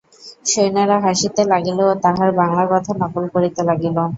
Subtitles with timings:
[0.45, 3.97] সৈন্যেরা হাসিতে লাগিল ও তাঁহার বাংলা কথা নকল করিতে লাগিল।